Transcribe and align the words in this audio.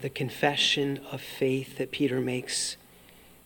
the 0.00 0.10
confession 0.10 1.00
of 1.10 1.20
faith 1.20 1.78
that 1.78 1.90
Peter 1.90 2.20
makes 2.20 2.76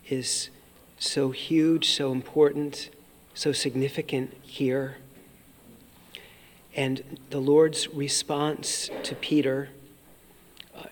is 0.09 0.51
so 0.99 1.31
huge, 1.31 1.91
so 1.91 2.13
important, 2.13 2.91
so 3.35 3.53
significant 3.53 4.35
here. 4.43 4.97
And 6.77 7.19
the 7.31 7.41
Lord's 7.41 7.89
response 7.89 8.91
to 9.05 9.15
Peter 9.15 9.69
uh, 10.77 10.85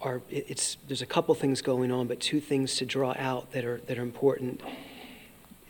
are 0.00 0.20
it's 0.30 0.76
there's 0.88 1.02
a 1.02 1.06
couple 1.06 1.34
things 1.34 1.62
going 1.62 1.92
on, 1.92 2.06
but 2.06 2.20
two 2.20 2.40
things 2.40 2.76
to 2.76 2.86
draw 2.86 3.14
out 3.16 3.52
that 3.52 3.64
are 3.64 3.80
that 3.86 3.98
are 3.98 4.02
important. 4.02 4.60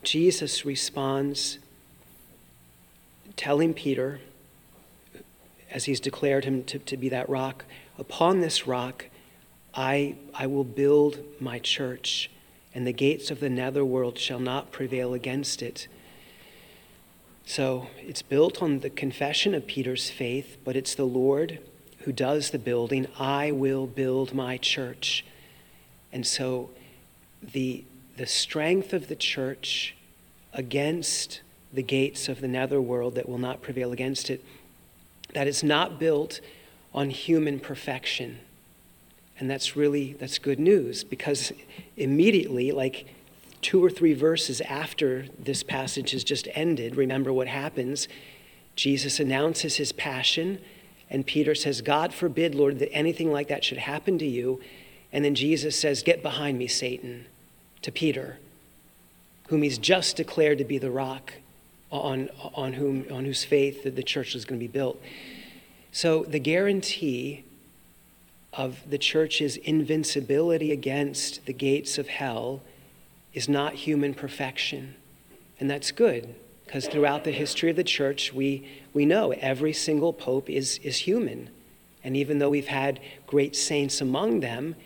Jesus 0.02 0.64
responds 0.64 1.58
telling 3.36 3.74
Peter, 3.74 4.20
as 5.74 5.84
he's 5.84 6.00
declared 6.00 6.44
him 6.44 6.64
to, 6.64 6.78
to 6.78 6.96
be 6.96 7.10
that 7.10 7.28
rock, 7.28 7.64
upon 7.98 8.40
this 8.40 8.66
rock 8.66 9.06
I, 9.74 10.14
I 10.32 10.46
will 10.46 10.64
build 10.64 11.18
my 11.40 11.58
church, 11.58 12.30
and 12.74 12.86
the 12.86 12.92
gates 12.92 13.30
of 13.30 13.40
the 13.40 13.50
netherworld 13.50 14.18
shall 14.18 14.38
not 14.38 14.70
prevail 14.70 15.14
against 15.14 15.62
it. 15.62 15.88
So 17.44 17.88
it's 17.98 18.22
built 18.22 18.62
on 18.62 18.80
the 18.80 18.90
confession 18.90 19.54
of 19.54 19.66
Peter's 19.66 20.10
faith, 20.10 20.56
but 20.64 20.76
it's 20.76 20.94
the 20.94 21.04
Lord 21.04 21.58
who 22.00 22.12
does 22.12 22.50
the 22.50 22.58
building. 22.58 23.08
I 23.18 23.50
will 23.50 23.86
build 23.86 24.32
my 24.32 24.56
church. 24.58 25.24
And 26.12 26.24
so 26.24 26.70
the, 27.42 27.84
the 28.16 28.26
strength 28.26 28.92
of 28.92 29.08
the 29.08 29.16
church 29.16 29.96
against 30.52 31.40
the 31.72 31.82
gates 31.82 32.28
of 32.28 32.40
the 32.40 32.48
netherworld 32.48 33.16
that 33.16 33.28
will 33.28 33.38
not 33.38 33.60
prevail 33.60 33.90
against 33.90 34.30
it, 34.30 34.44
that 35.34 35.46
is 35.46 35.62
not 35.62 35.98
built 35.98 36.40
on 36.94 37.10
human 37.10 37.60
perfection. 37.60 38.38
And 39.38 39.50
that's 39.50 39.76
really 39.76 40.14
that's 40.14 40.38
good 40.38 40.60
news 40.60 41.04
because 41.04 41.52
immediately 41.96 42.72
like 42.72 43.06
two 43.60 43.84
or 43.84 43.90
three 43.90 44.14
verses 44.14 44.60
after 44.62 45.26
this 45.38 45.62
passage 45.62 46.12
has 46.12 46.22
just 46.22 46.48
ended, 46.52 46.96
remember 46.96 47.32
what 47.32 47.48
happens. 47.48 48.08
Jesus 48.76 49.20
announces 49.20 49.76
his 49.76 49.92
passion, 49.92 50.58
and 51.08 51.26
Peter 51.26 51.54
says, 51.54 51.80
God 51.80 52.12
forbid, 52.12 52.54
Lord, 52.54 52.78
that 52.80 52.92
anything 52.92 53.32
like 53.32 53.48
that 53.48 53.64
should 53.64 53.78
happen 53.78 54.18
to 54.18 54.26
you. 54.26 54.60
And 55.12 55.24
then 55.24 55.34
Jesus 55.34 55.78
says, 55.78 56.02
Get 56.02 56.22
behind 56.22 56.58
me, 56.58 56.66
Satan, 56.66 57.26
to 57.82 57.92
Peter, 57.92 58.38
whom 59.48 59.62
he's 59.62 59.78
just 59.78 60.16
declared 60.16 60.58
to 60.58 60.64
be 60.64 60.78
the 60.78 60.90
rock 60.90 61.34
on, 62.00 62.30
on, 62.54 62.72
whom, 62.74 63.06
on 63.10 63.24
whose 63.24 63.44
faith 63.44 63.82
the 63.84 64.02
church 64.02 64.34
is 64.34 64.44
going 64.44 64.58
to 64.58 64.64
be 64.64 64.70
built. 64.72 65.00
So 65.92 66.24
the 66.24 66.38
guarantee 66.40 67.44
of 68.52 68.88
the 68.88 68.98
church's 68.98 69.56
invincibility 69.56 70.72
against 70.72 71.46
the 71.46 71.52
gates 71.52 71.98
of 71.98 72.08
hell 72.08 72.62
is 73.32 73.48
not 73.48 73.74
human 73.74 74.14
perfection. 74.14 74.94
And 75.58 75.70
that's 75.70 75.90
good, 75.90 76.34
because 76.64 76.86
throughout 76.86 77.24
the 77.24 77.32
history 77.32 77.70
of 77.70 77.76
the 77.76 77.84
church, 77.84 78.32
we, 78.32 78.68
we 78.92 79.06
know 79.06 79.32
every 79.32 79.72
single 79.72 80.12
pope 80.12 80.48
is, 80.50 80.78
is 80.78 80.98
human. 80.98 81.50
And 82.02 82.16
even 82.16 82.38
though 82.38 82.50
we've 82.50 82.66
had 82.66 83.00
great 83.26 83.56
saints 83.56 84.00
among 84.00 84.40
them, 84.40 84.76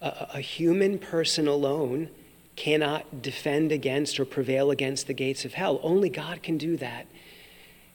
a, 0.00 0.28
a 0.34 0.40
human 0.40 0.98
person 0.98 1.48
alone 1.48 2.08
cannot 2.56 3.22
defend 3.22 3.72
against 3.72 4.20
or 4.20 4.24
prevail 4.24 4.70
against 4.70 5.06
the 5.06 5.14
gates 5.14 5.44
of 5.44 5.54
hell. 5.54 5.80
Only 5.82 6.08
God 6.08 6.42
can 6.42 6.56
do 6.56 6.76
that. 6.76 7.06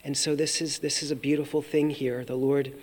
And 0.04 0.18
so 0.18 0.36
this 0.36 0.62
is, 0.62 0.80
this 0.80 1.04
is 1.04 1.12
a 1.12 1.16
beautiful 1.16 1.62
thing 1.62 1.90
here. 1.90 2.24
The 2.26 2.36
Lord 2.36 2.74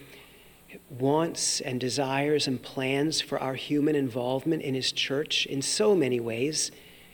wants 0.90 1.60
and 1.60 1.80
desires 1.80 2.46
and 2.46 2.62
plans 2.62 3.20
for 3.20 3.38
our 3.38 3.54
human 3.54 3.94
involvement 3.94 4.62
in 4.62 4.74
His 4.74 4.92
church 4.92 5.46
in 5.46 5.62
so 5.62 5.94
many 5.94 6.20
ways 6.20 6.70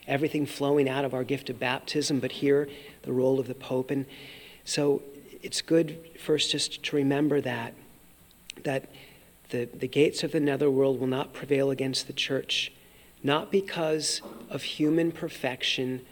everything 0.07 0.47
flowing 0.47 0.89
out 0.89 1.05
of 1.05 1.15
our 1.15 1.25
gift 1.25 1.49
of 1.51 1.59
baptism, 1.59 2.19
but 2.19 2.33
here 2.33 2.69
the 3.03 3.13
role 3.13 3.39
of 3.39 3.47
the 3.47 3.55
Pope. 3.55 3.91
And 3.91 4.07
so 4.65 5.03
it's 5.43 5.61
good 5.61 5.99
first 6.19 6.51
just 6.51 6.83
to 6.85 6.97
remember 6.97 7.41
that, 7.41 7.75
that 8.65 8.89
the, 9.51 9.69
the 9.73 9.89
gates 9.89 10.23
of 10.23 10.33
the 10.33 10.41
netherworld 10.41 10.99
will 10.99 11.07
not 11.07 11.33
prevail 11.33 11.71
against 11.71 12.07
the 12.07 12.13
church, 12.13 12.73
not 13.23 13.53
because 13.53 14.23
of 14.53 14.63
human 14.63 15.13
perfection, 15.13 16.03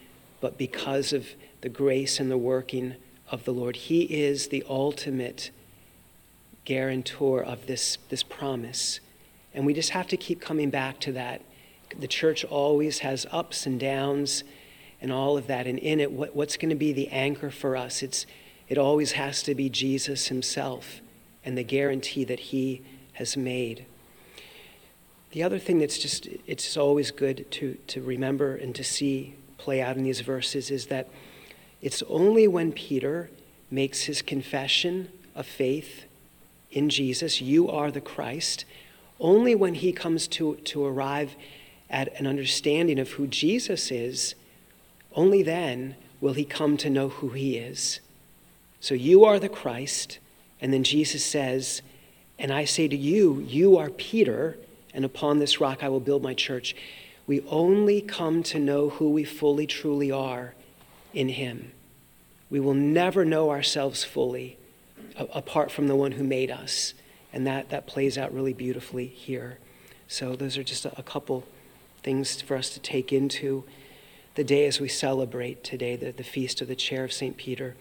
but 0.41 0.59
because 0.59 1.13
of 1.13 1.29
the 1.61 1.69
grace 1.69 2.19
and 2.19 2.31
the 2.31 2.39
working 2.39 2.95
of 3.31 3.45
the 3.45 3.53
Lord. 3.53 3.77
He 3.77 4.03
is 4.03 4.49
the 4.49 4.65
ultimate 4.69 5.51
guarantor 6.65 7.43
of 7.43 7.67
this, 7.67 7.99
this 8.09 8.23
promise. 8.23 9.01
And 9.55 9.67
we 9.67 9.75
just 9.75 9.91
have 9.91 10.09
to 10.09 10.17
keep 10.17 10.41
coming 10.41 10.71
back 10.71 11.01
to 11.01 11.13
that 11.13 11.43
the 11.99 12.07
church 12.07 12.45
always 12.45 13.01
has 13.01 13.27
ups 13.33 13.67
and 13.67 13.81
downs 13.81 14.45
and 15.01 15.11
all 15.11 15.37
of 15.37 15.47
that. 15.49 15.67
And 15.67 15.79
in 15.79 15.99
it, 16.01 16.13
what, 16.13 16.37
what's 16.37 16.57
going 16.57 16.71
to 16.71 16.77
be 16.77 16.93
the 16.93 17.09
anchor 17.09 17.51
for 17.51 17.77
us? 17.77 18.03
It's, 18.03 18.27
it 18.69 18.79
always 18.79 19.13
has 19.13 19.43
to 19.45 19.55
be 19.55 19.69
Jesus 19.69 20.29
himself 20.29 21.01
and 21.45 21.59
the 21.59 21.65
guarantee 21.65 22.25
that 22.25 22.41
he 22.41 22.83
has 23.15 23.37
made. 23.37 23.87
The 25.31 25.43
other 25.43 25.59
thing 25.59 25.79
that's 25.79 25.99
just, 25.99 26.27
it's 26.47 26.77
always 26.77 27.11
good 27.11 27.51
to, 27.53 27.77
to 27.87 28.03
remember 28.03 28.57
and 28.57 28.75
to 28.75 28.83
see 28.83 29.35
play 29.59 29.81
out 29.81 29.97
in 29.97 30.03
these 30.03 30.21
verses 30.21 30.71
is 30.71 30.87
that 30.87 31.09
it's 31.81 32.03
only 32.09 32.49
when 32.49 32.73
Peter 32.73 33.31
makes 33.71 34.03
his 34.03 34.23
confession 34.23 35.09
of 35.35 35.47
faith 35.47 36.05
in 36.71 36.89
Jesus, 36.89 37.41
you 37.41 37.69
are 37.69 37.91
the 37.91 38.01
Christ, 38.01 38.65
only 39.19 39.55
when 39.55 39.75
he 39.75 39.93
comes 39.93 40.29
to, 40.29 40.57
to 40.57 40.85
arrive 40.85 41.35
at 41.89 42.19
an 42.21 42.27
understanding 42.27 42.99
of 42.99 43.11
who 43.13 43.27
Jesus 43.27 43.91
is, 43.91 44.35
only 45.15 45.43
then 45.43 45.97
will 46.21 46.35
he 46.35 46.45
come 46.45 46.77
to 46.77 46.91
know 46.91 47.09
who 47.09 47.31
he 47.31 47.57
is. 47.57 48.01
So 48.81 48.95
you 48.95 49.25
are 49.25 49.39
the 49.39 49.49
Christ. 49.49 50.19
And 50.61 50.73
then 50.73 50.85
Jesus 50.85 51.25
says, 51.25 51.83
And 52.39 52.53
I 52.53 52.65
say 52.65 52.89
to 52.89 52.97
you, 52.97 53.41
you 53.41 53.77
are 53.77 53.91
Peter, 53.91 54.57
and 54.95 55.05
upon 55.05 55.39
this 55.39 55.61
rock 55.61 55.83
I 55.83 55.89
will 55.89 56.01
build 56.01 56.23
my 56.23 56.35
church. 56.35 56.75
We 57.27 57.43
only 57.43 58.01
come 58.01 58.43
to 58.45 58.59
know 58.59 58.91
who 58.91 59.11
we 59.11 59.25
fully, 59.25 59.67
truly 59.67 60.11
are 60.11 60.55
in 61.13 61.29
him. 61.29 61.73
We 62.49 62.61
will 62.61 62.75
never 62.75 63.25
know 63.25 63.51
ourselves 63.51 64.03
fully 64.03 64.59
apart 65.17 65.71
from 65.71 65.87
the 65.87 65.97
one 65.97 66.13
who 66.13 66.25
made 66.25 66.51
us. 66.51 66.95
And 67.33 67.47
that, 67.47 67.71
that 67.71 67.87
plays 67.87 68.19
out 68.19 68.35
really 68.35 68.53
beautifully 68.53 69.07
here. 69.07 69.59
So, 70.09 70.35
those 70.35 70.59
are 70.59 70.65
just 70.65 70.85
a, 70.85 70.99
a 70.99 71.03
couple 71.03 71.47
things 72.03 72.41
for 72.41 72.57
us 72.57 72.71
to 72.71 72.81
take 72.81 73.13
into 73.13 73.65
the 74.35 74.43
day 74.43 74.67
as 74.67 74.81
we 74.81 74.89
celebrate 74.89 75.63
today 75.63 75.95
the, 75.97 76.11
the 76.11 76.25
feast 76.25 76.61
of 76.61 76.69
the 76.69 76.75
chair 76.75 77.05
of 77.05 77.13
St. 77.13 77.37
Peter. 77.37 77.77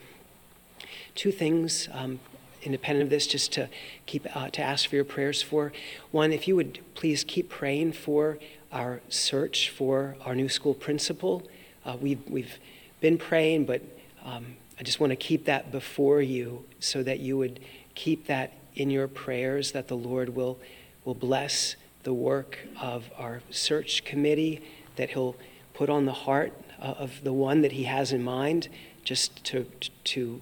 Two 1.16 1.31
things, 1.31 1.90
um, 1.92 2.19
independent 2.64 3.03
of 3.03 3.09
this, 3.09 3.28
just 3.28 3.52
to 3.53 3.70
keep 4.06 4.25
uh, 4.36 4.50
to 4.50 4.62
ask 4.62 4.90
for 4.90 4.96
your 4.96 5.06
prayers 5.06 5.42
for. 5.42 5.72
One, 6.12 6.31
if 6.31 6.47
you 6.47 6.56
would 6.56 6.80
please 6.96 7.24
keep 7.24 7.50
praying 7.50 7.94
for 7.94 8.38
our 8.72 9.02
search 9.09 9.70
for 9.70 10.16
our 10.25 10.36
new 10.36 10.50
school 10.50 10.74
principal. 10.74 11.44
Uh, 11.86 11.98
we've, 12.00 12.22
we've 12.28 12.59
been 13.02 13.18
praying, 13.18 13.66
but 13.66 13.81
um, 14.24 14.58
I 14.80 14.84
just 14.84 15.00
want 15.00 15.12
to 15.12 15.16
keep 15.16 15.46
that 15.46 15.72
before 15.72 16.22
you 16.22 16.66
so 16.80 17.03
that 17.03 17.19
you 17.19 17.38
would 17.38 17.59
keep 17.96 18.28
that 18.28 18.53
in 18.75 18.90
your 18.90 19.08
prayers, 19.08 19.72
that 19.72 19.88
the 19.88 19.98
Lord 19.98 20.36
will, 20.36 20.59
will 21.03 21.16
bless 21.16 21.75
the 22.03 22.14
work 22.14 22.59
of 22.80 23.09
our 23.18 23.42
search 23.50 24.06
committee 24.06 24.62
that 24.96 25.12
he'll 25.12 25.36
put 25.74 25.90
on 25.90 26.06
the 26.06 26.14
heart 26.14 26.53
uh, 26.81 26.86
of 26.98 27.24
the 27.24 27.34
one 27.34 27.62
that 27.62 27.74
he 27.74 27.86
has 27.86 28.12
in 28.12 28.24
mind, 28.24 28.69
just 29.03 29.44
to, 29.46 29.66
to 30.03 30.42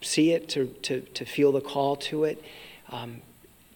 see 0.00 0.32
it, 0.32 0.48
to, 0.50 0.66
to, 0.82 1.00
to 1.00 1.24
feel 1.24 1.52
the 1.52 1.60
call 1.60 1.96
to 1.96 2.24
it. 2.24 2.42
Um, 2.90 3.22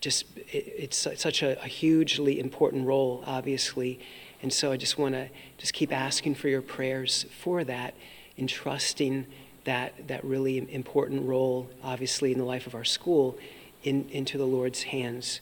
just 0.01 0.25
it, 0.37 0.75
it's 0.77 0.97
such 0.97 1.43
a, 1.43 1.61
a, 1.63 1.69
hugely 1.69 2.41
important 2.41 2.87
role, 2.87 3.23
obviously. 3.27 4.01
And 4.43 4.53
so 4.53 4.73
I 4.73 4.77
just 4.77 4.99
want 4.99 5.15
to 5.15 5.29
just 5.59 5.73
keep 5.73 5.93
asking 5.93 6.35
for 6.35 6.49
your 6.49 6.63
prayers 6.63 7.27
for 7.41 7.63
that, 7.65 7.95
entrusting 8.37 9.27
that, 9.65 10.09
that 10.09 10.25
really 10.25 10.59
important 10.73 11.27
role, 11.27 11.71
obviously, 11.85 12.33
in 12.33 12.39
the 12.39 12.45
life 12.45 12.67
of 12.67 12.75
our 12.75 12.85
school 12.85 13.39
in, 13.85 14.09
into 14.11 14.39
the 14.39 14.47
Lord's 14.47 14.85
hands. 14.85 15.41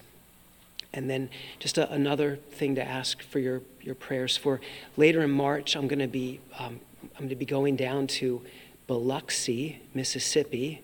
And 0.93 1.09
then 1.09 1.31
just 1.59 1.79
a, 1.79 1.91
another 1.91 2.37
thing 2.37 2.75
to 2.75 2.83
ask 2.83 3.23
for 3.23 3.39
your, 3.39 3.63
your 3.81 3.95
prayers 3.95 4.37
for. 4.37 4.61
Later 4.97 5.23
in 5.23 5.31
March, 5.31 5.77
I'm 5.77 5.89
going 5.89 6.01
to 6.01 6.09
be 6.09 6.41
um, 6.59 6.81
I'm 7.03 7.27
going 7.27 7.29
to 7.31 7.37
be 7.37 7.47
going 7.47 7.77
down 7.77 8.07
to 8.07 8.43
Biloxi, 8.91 9.79
Mississippi. 9.95 10.83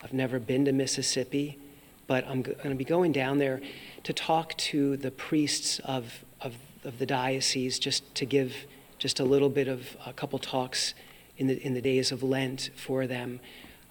I've 0.00 0.12
never 0.12 0.38
been 0.38 0.64
to 0.66 0.72
Mississippi, 0.72 1.58
but 2.06 2.24
I'm 2.28 2.40
going 2.40 2.68
to 2.68 2.76
be 2.76 2.84
going 2.84 3.10
down 3.10 3.38
there 3.38 3.60
to 4.04 4.12
talk 4.12 4.56
to 4.58 4.96
the 4.96 5.10
priests 5.10 5.80
of, 5.80 6.22
of, 6.40 6.54
of 6.84 7.00
the 7.00 7.04
diocese, 7.04 7.80
just 7.80 8.14
to 8.14 8.24
give 8.24 8.54
just 8.98 9.18
a 9.18 9.24
little 9.24 9.48
bit 9.48 9.66
of 9.66 9.96
a 10.06 10.12
couple 10.12 10.38
talks 10.38 10.94
in 11.36 11.48
the, 11.48 11.60
in 11.60 11.74
the 11.74 11.80
days 11.80 12.12
of 12.12 12.22
Lent 12.22 12.70
for 12.76 13.08
them. 13.08 13.40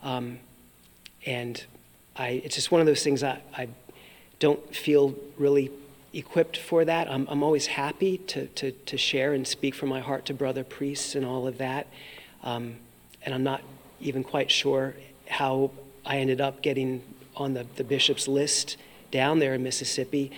Um, 0.01 0.39
and 1.25 1.61
I, 2.15 2.41
it's 2.45 2.55
just 2.55 2.71
one 2.71 2.79
of 2.79 2.87
those 2.87 3.03
things 3.03 3.21
I, 3.21 3.41
I 3.53 3.67
don't 4.39 4.73
feel 4.73 5.13
really 5.37 5.71
equipped 6.13 6.55
for 6.55 6.85
that. 6.85 7.11
I'm, 7.11 7.27
I'm 7.27 7.43
always 7.43 7.65
happy 7.65 8.17
to, 8.17 8.47
to, 8.47 8.71
to 8.71 8.97
share 8.97 9.33
and 9.33 9.45
speak 9.45 9.75
from 9.75 9.89
my 9.89 9.99
heart 9.99 10.25
to 10.27 10.33
brother 10.33 10.63
priests 10.63 11.15
and 11.15 11.25
all 11.25 11.47
of 11.47 11.57
that. 11.57 11.87
Um, 12.43 12.77
and 13.23 13.33
I'm 13.33 13.43
not 13.43 13.61
even 13.99 14.23
quite 14.23 14.51
sure 14.51 14.95
how 15.27 15.71
I 16.05 16.17
ended 16.17 16.41
up 16.41 16.61
getting 16.61 17.03
on 17.35 17.53
the, 17.53 17.65
the 17.75 17.83
bishop's 17.83 18.27
list 18.27 18.77
down 19.11 19.39
there 19.39 19.53
in 19.53 19.63
Mississippi. 19.63 20.31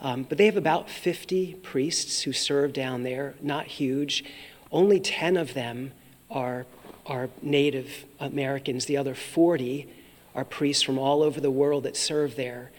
Um, 0.00 0.22
but 0.22 0.38
they 0.38 0.46
have 0.46 0.56
about 0.56 0.88
50 0.88 1.54
priests 1.62 2.22
who 2.22 2.32
serve 2.32 2.72
down 2.72 3.02
there, 3.02 3.34
not 3.40 3.66
huge. 3.66 4.24
Only 4.72 4.98
10 4.98 5.36
of 5.36 5.54
them 5.54 5.92
are, 6.30 6.66
are 7.04 7.28
Native 7.42 8.06
Americans. 8.18 8.86
The 8.86 8.96
other 8.96 9.14
40 9.14 9.88
are 10.34 10.44
priests 10.44 10.82
from 10.82 10.98
all 10.98 11.22
over 11.22 11.40
the 11.40 11.50
world 11.50 11.84
that 11.84 11.96
serve 11.96 12.36
there. 12.36 12.70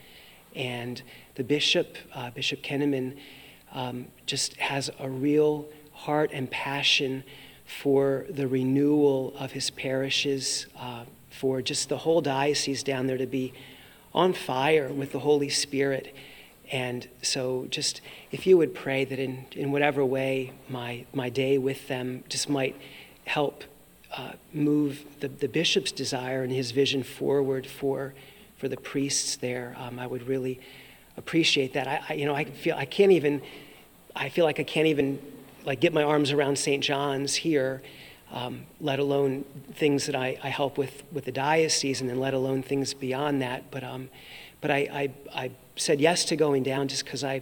And 0.56 1.01
the 1.36 1.44
bishop, 1.44 1.98
uh, 2.13 2.31
Bishop 2.31 2.63
Kihneman, 2.63 3.18
um, 3.71 4.07
just 4.25 4.57
has 4.57 4.89
a 5.00 5.09
real 5.09 5.68
heart 5.94 6.31
and 6.33 6.50
passion 6.50 7.24
for 7.79 8.25
the 8.29 8.47
renewal 8.47 9.33
of 9.39 9.53
his 9.53 9.69
parishes, 9.69 10.68
uh, 10.77 11.06
for 11.29 11.62
just 11.62 11.89
the 11.89 11.97
whole 11.97 12.21
diocese 12.21 12.83
down 12.83 13.07
there 13.07 13.18
to 13.18 13.25
be 13.25 13.53
on 14.13 14.33
fire 14.33 14.89
with 14.89 15.12
the 15.13 15.19
Holy 15.19 15.50
Spirit. 15.50 16.13
And 16.71 17.07
so, 17.21 17.68
just 17.69 18.01
if 18.31 18.45
you 18.45 18.57
would 18.57 18.75
pray 18.75 19.06
that 19.06 19.19
in, 19.19 19.45
in 19.53 19.71
whatever 19.71 20.06
way 20.06 20.51
my, 20.69 21.06
my 21.13 21.29
day 21.29 21.57
with 21.57 21.88
them 21.88 22.23
just 22.29 22.50
might 22.50 22.75
help 23.25 23.63
uh, 24.15 24.33
move 24.53 25.06
the, 25.21 25.29
the 25.29 25.47
bishop's 25.47 25.91
desire 25.91 26.44
and 26.44 26.51
his 26.51 26.71
vision 26.71 27.03
forward 27.03 27.65
for, 27.65 28.13
for 28.57 28.67
the 28.67 28.77
priests 28.77 29.38
there, 29.38 29.75
um, 29.77 29.97
I 29.97 30.07
would 30.07 30.27
really 30.27 30.59
appreciate 31.17 31.74
that. 31.74 31.88
I, 31.88 32.01
I, 32.09 32.13
you 32.13 32.25
know, 32.25 32.35
I 32.35 32.45
feel 32.45 32.75
I 32.75 32.85
can't 32.85 33.12
even, 33.12 33.41
I 34.15 34.29
feel 34.29 34.45
like 34.45 34.59
I 34.59 34.63
can't 34.63 34.88
even 34.88 35.19
like 35.66 35.80
get 35.80 35.94
my 35.94 36.04
arms 36.04 36.31
around 36.31 36.58
St. 36.58 36.84
John's 36.84 37.36
here, 37.36 37.81
um, 38.31 38.66
let 38.80 39.00
alone 39.00 39.44
things 39.74 40.06
that 40.06 40.16
I, 40.16 40.38
I 40.44 40.50
help 40.50 40.78
with 40.78 41.04
with 41.12 41.25
the 41.25 41.31
diocese, 41.31 42.02
and 42.02 42.10
then 42.10 42.19
let 42.19 42.34
alone 42.34 42.63
things 42.63 42.94
beyond 42.94 43.42
that. 43.42 43.69
But 43.72 43.84
um, 43.84 44.10
but 44.62 44.72
I, 44.72 44.78
I, 45.34 45.44
I 45.44 45.52
said 45.75 46.00
yes 46.00 46.24
to 46.25 46.36
going 46.36 46.63
down 46.63 46.88
just 46.88 47.04
because 47.04 47.24
I, 47.24 47.42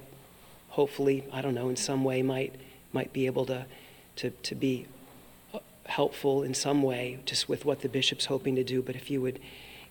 hopefully, 0.70 1.26
I 1.34 1.42
don't 1.42 1.54
know, 1.54 1.70
in 1.70 1.76
some 1.76 2.04
way 2.04 2.22
might 2.22 2.56
might 2.94 3.14
be 3.14 3.26
able 3.26 3.46
to 3.48 3.66
to 4.18 4.30
to 4.32 4.56
be 4.56 4.88
uh, 5.54 5.60
helpful 5.86 6.44
in 6.44 6.54
some 6.54 6.82
way, 6.82 7.20
just 7.26 7.50
with 7.50 7.66
what 7.66 7.82
the 7.82 7.90
bishop's 7.90 8.26
hoping 8.26 8.56
to 8.56 8.64
do. 8.64 8.82
But 8.82 8.96
if 8.96 9.12
you 9.12 9.22
would 9.22 9.40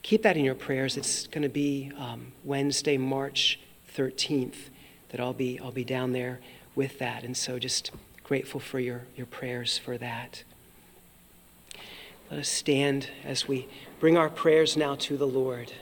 keep 0.03 0.23
that 0.23 0.37
in 0.37 0.45
your 0.45 0.55
prayers, 0.55 0.97
it's 0.97 1.27
going 1.27 1.43
to 1.43 1.49
be 1.49 1.93
um, 1.99 2.33
Wednesday, 2.45 2.97
March 2.97 3.61
13th, 3.95 4.71
that 5.11 5.21
I'll 5.21 5.33
be 5.33 5.61
I'll 5.61 5.71
be 5.71 5.85
down 5.85 6.13
there 6.13 6.41
with 6.75 6.99
that, 6.99 7.25
and 7.25 7.37
so 7.37 7.59
just 7.59 7.91
grateful 8.29 8.61
for 8.61 8.79
your, 8.79 9.05
your 9.17 9.25
prayers 9.25 9.79
for 9.79 9.97
that. 9.97 10.45
Let 12.31 12.41
us 12.41 12.49
stand 12.51 13.09
as 13.25 13.49
we 13.49 13.67
bring 14.01 14.19
our 14.19 14.29
prayers 14.29 14.77
now 14.77 14.97
to 14.97 15.17
the 15.17 15.27
Lord. 15.27 15.73